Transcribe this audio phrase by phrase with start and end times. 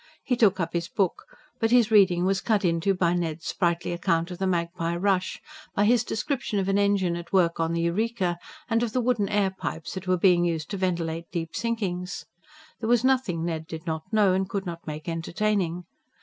[0.23, 1.25] He took up his book.
[1.59, 5.39] But his reading was cut into by Ned's sprightly account of the Magpie rush;
[5.75, 9.29] by his description of an engine at work on the Eureka, and of the wooden
[9.29, 12.25] airpipes that were being used to ventilate deep sinkings.
[12.79, 15.83] There was nothing Ned did not know, and could not make entertaining.